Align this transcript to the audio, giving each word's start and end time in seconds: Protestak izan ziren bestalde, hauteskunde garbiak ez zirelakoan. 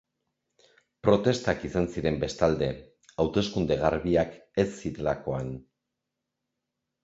Protestak 1.07 1.61
izan 1.69 1.85
ziren 1.97 2.17
bestalde, 2.23 2.71
hauteskunde 3.27 3.79
garbiak 3.85 4.35
ez 4.67 4.69
zirelakoan. 4.81 5.57